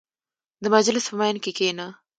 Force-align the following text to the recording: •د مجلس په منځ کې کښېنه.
•د 0.63 0.65
مجلس 0.75 1.05
په 1.09 1.15
منځ 1.21 1.37
کې 1.43 1.51
کښېنه. 1.57 1.87